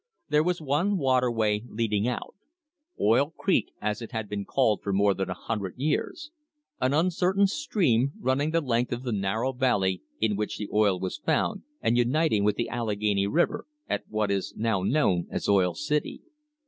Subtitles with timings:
[0.29, 2.33] There was one waterway leading out—
[2.99, 6.31] Oil Creek, as it had been called for more than a hundred years,—
[6.81, 11.19] an uncertain stream running the length of the narrow valley in which the oil was
[11.23, 16.21] found, and uniting with the Allegheny River at what is now known as Oil City.